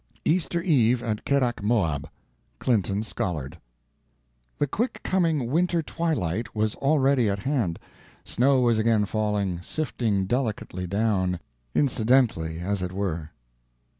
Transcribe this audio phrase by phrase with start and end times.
[0.25, 3.59] "Easter Eve at Kerak Moab."—Clinton Scollard.
[4.57, 7.77] The quick coming winter twilight was already at hand.
[8.25, 11.39] Snow was again falling, sifting delicately down,
[11.75, 13.29] incidentally as it were.